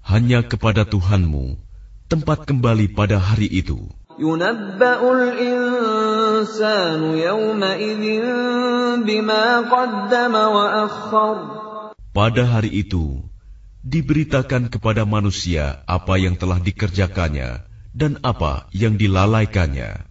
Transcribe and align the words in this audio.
Hanya 0.01 0.41
kepada 0.43 0.83
Tuhanmu 0.89 1.61
tempat 2.11 2.49
kembali 2.49 2.91
pada 2.91 3.23
hari 3.23 3.47
itu. 3.47 3.87
Pada 12.11 12.42
hari 12.42 12.70
itu, 12.75 13.05
diberitakan 13.80 14.63
kepada 14.69 15.03
manusia 15.07 15.86
apa 15.86 16.14
yang 16.19 16.35
telah 16.36 16.59
dikerjakannya 16.59 17.64
dan 17.95 18.19
apa 18.20 18.67
yang 18.75 18.98
dilalaikannya. 18.98 20.10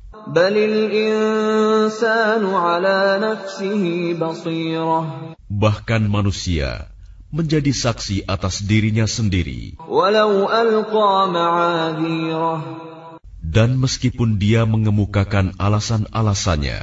Bahkan 5.50 6.02
manusia 6.06 6.70
menjadi 7.34 7.74
saksi 7.74 8.30
atas 8.30 8.62
dirinya 8.62 9.10
sendiri. 9.10 9.82
Dan 13.42 13.70
meskipun 13.82 14.38
dia 14.38 14.70
mengemukakan 14.70 15.58
alasan-alasannya, 15.58 16.80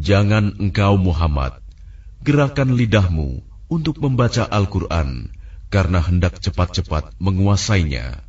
jangan 0.00 0.44
engkau 0.60 0.94
Muhammad 1.00 1.52
gerakan 2.20 2.76
lidahmu 2.76 3.40
untuk 3.72 3.96
membaca 4.04 4.44
Al-Quran 4.44 5.39
karena 5.70 6.02
hendak 6.02 6.42
cepat-cepat 6.42 7.14
menguasainya. 7.22 8.26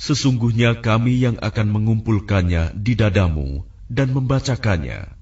Sesungguhnya 0.00 0.70
kami 0.80 1.14
yang 1.20 1.36
akan 1.36 1.66
mengumpulkannya 1.68 2.72
di 2.72 2.96
dadamu 2.96 3.68
dan 3.84 4.08
membacakannya. 4.16 5.20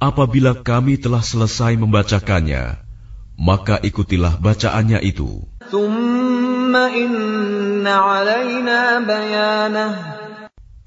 Apabila 0.00 0.52
kami 0.56 0.94
telah 0.96 1.20
selesai 1.20 1.72
membacakannya, 1.76 2.64
maka 3.36 3.76
ikutilah 3.84 4.40
bacaannya 4.40 5.00
itu. 5.04 5.44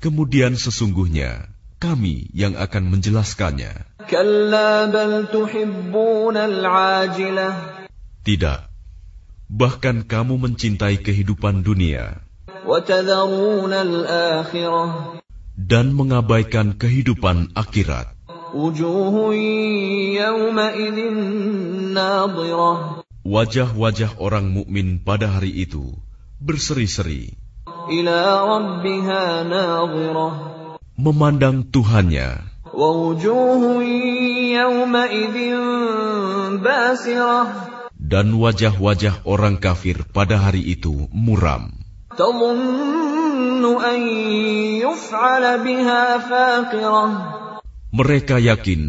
Kemudian 0.03 0.59
sesungguhnya 0.59 1.47
kami 1.79 2.27
yang 2.35 2.59
akan 2.59 2.91
menjelaskannya. 2.91 3.87
Tidak. 8.27 8.59
Bahkan 9.47 9.95
kamu 10.03 10.35
mencintai 10.43 10.99
kehidupan 10.99 11.63
dunia. 11.63 12.19
Dan 15.55 15.85
mengabaikan 15.95 16.75
kehidupan 16.75 17.55
akhirat. 17.55 18.11
Wajah-wajah 23.23 24.11
orang 24.19 24.45
mukmin 24.51 24.99
pada 24.99 25.31
hari 25.31 25.63
itu 25.63 25.95
berseri-seri. 26.43 27.42
Memandang 30.93 31.57
Tuhannya. 31.67 32.29
Dan 38.03 38.25
wajah-wajah 38.39 39.15
orang 39.27 39.55
kafir 39.59 39.97
pada 40.15 40.35
hari 40.39 40.63
itu 40.63 41.11
muram. 41.11 41.75
Mereka 47.93 48.35
yakin 48.41 48.81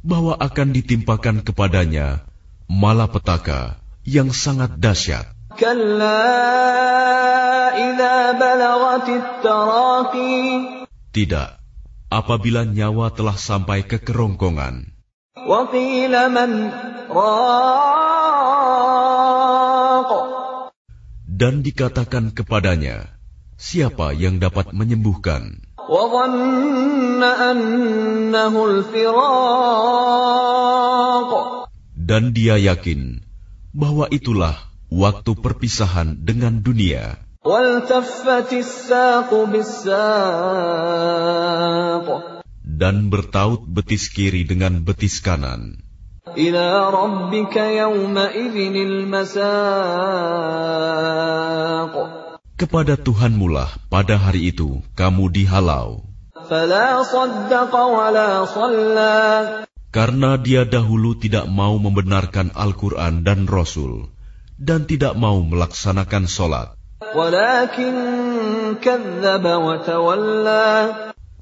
bahwa 0.00 0.34
akan 0.38 0.68
ditimpakan 0.72 1.36
kepadanya 1.44 2.24
malapetaka 2.70 3.76
yang 4.06 4.30
sangat 4.32 4.78
dahsyat. 4.80 5.26
Tidak, 11.10 11.48
apabila 12.10 12.62
nyawa 12.66 13.14
telah 13.14 13.36
sampai 13.38 13.86
ke 13.86 13.98
kerongkongan. 14.02 14.94
Dan 21.40 21.54
dikatakan 21.64 22.36
kepadanya, 22.36 23.16
siapa 23.56 24.12
yang 24.12 24.36
dapat 24.42 24.76
menyembuhkan? 24.76 25.64
Dan 32.10 32.22
dia 32.36 32.56
yakin 32.60 33.00
bahwa 33.72 34.06
itulah 34.10 34.56
waktu 34.90 35.32
perpisahan 35.38 36.18
dengan 36.20 36.60
dunia. 36.60 37.29
Dan 37.40 37.88
bertaut 43.08 43.64
betis 43.64 44.12
kiri 44.12 44.44
dengan 44.44 44.84
betis 44.84 45.24
kanan. 45.24 45.80
Kepada 52.60 53.00
Tuhanmulah 53.00 53.70
pada 53.88 54.20
hari 54.20 54.52
itu 54.52 54.84
kamu 54.92 55.32
dihalau. 55.32 56.04
Karena 59.88 60.30
dia 60.36 60.68
dahulu 60.68 61.16
tidak 61.16 61.48
mau 61.48 61.80
membenarkan 61.80 62.52
Al-Quran 62.52 63.24
dan 63.24 63.48
Rasul, 63.48 64.12
dan 64.60 64.84
tidak 64.84 65.16
mau 65.16 65.40
melaksanakan 65.40 66.28
sholat. 66.28 66.76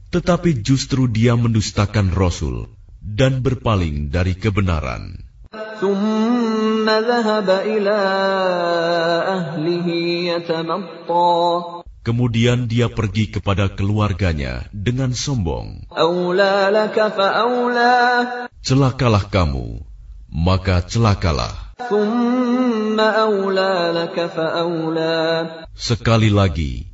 Tetapi 0.09 0.51
justru 0.63 1.11
dia 1.11 1.35
mendustakan 1.35 2.15
Rasul 2.15 2.71
dan 3.03 3.43
berpaling 3.43 4.09
dari 4.09 4.39
kebenaran. 4.39 5.19
Kemudian 12.07 12.59
dia 12.71 12.87
pergi 12.89 13.25
kepada 13.29 13.67
keluarganya 13.75 14.65
dengan 14.71 15.11
sombong. 15.11 15.91
Celakalah 18.63 19.25
kamu, 19.27 19.67
maka 20.31 20.87
celakalah. 20.87 21.68
Sekali 25.79 26.27
lagi, 26.35 26.91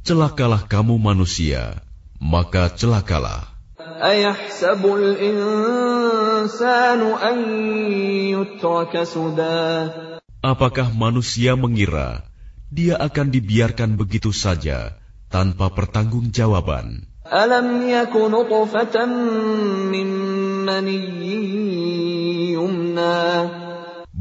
celakalah 0.00 0.64
kamu 0.64 0.96
manusia, 0.96 1.84
maka 2.16 2.72
celakalah. 2.72 3.52
Apakah 10.40 10.88
manusia 10.96 11.52
mengira 11.52 12.24
dia 12.72 12.96
akan 12.96 13.28
dibiarkan 13.28 14.00
begitu 14.00 14.32
saja 14.32 14.96
tanpa 15.28 15.68
pertanggungjawaban? 15.76 17.04
Alam 17.28 17.84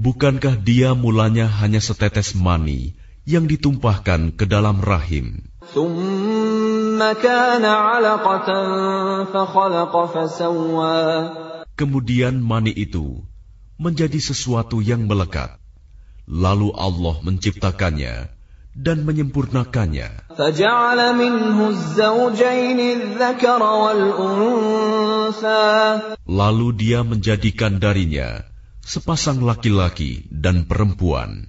Bukankah 0.02 0.58
dia 0.58 0.98
mulanya 0.98 1.46
hanya 1.62 1.78
setetes 1.78 2.34
mani 2.34 2.98
yang 3.22 3.46
ditumpahkan 3.46 4.34
ke 4.34 4.50
dalam 4.50 4.82
rahim? 4.82 5.46
Kemudian 11.78 12.34
mani 12.42 12.74
itu 12.74 13.22
menjadi 13.78 14.18
sesuatu 14.18 14.82
yang 14.82 15.06
melekat. 15.06 15.62
Lalu 16.26 16.74
Allah 16.74 17.16
menciptakannya 17.22 18.34
dan 18.74 19.06
menyempurnakannya. 19.06 20.34
Lalu 26.26 26.68
dia 26.74 27.00
menjadikan 27.06 27.78
darinya 27.78 28.50
sepasang 28.92 29.40
laki-laki 29.40 30.28
dan 30.28 30.68
perempuan. 30.68 31.48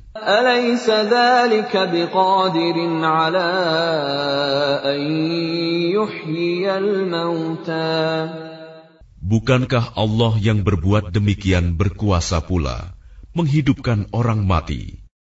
Bukankah 9.22 9.84
Allah 9.98 10.32
yang 10.38 10.62
berbuat 10.62 11.10
demikian 11.10 11.74
berkuasa 11.74 12.38
pula 12.46 12.94
menghidupkan 13.34 14.06
orang 14.14 14.46
mati? 14.46 15.01